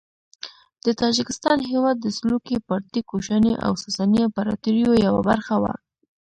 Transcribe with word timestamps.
د 0.85 0.87
تاجکستان 1.01 1.57
هیواد 1.71 1.95
د 2.01 2.07
سلوکي، 2.17 2.57
پارتي، 2.67 3.01
کوشاني 3.09 3.53
او 3.65 3.71
ساساني 3.83 4.19
امپراطوریو 4.27 4.91
یوه 5.05 5.21
برخه 5.29 5.55
وه. 5.61 5.73